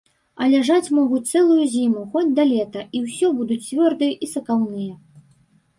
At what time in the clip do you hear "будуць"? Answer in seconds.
3.43-3.63